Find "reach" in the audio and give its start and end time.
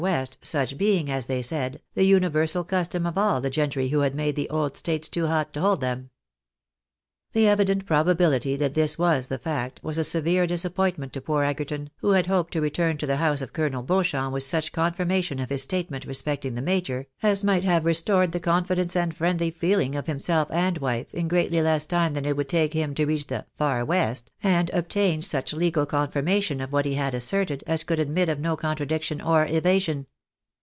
23.05-23.27